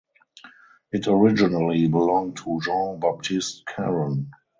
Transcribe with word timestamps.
It 0.91 1.07
originally 1.07 1.87
belonged 1.87 2.35
to 2.37 2.59
Jean 2.59 2.99
Baptiste 2.99 3.63
Caron. 3.67 4.31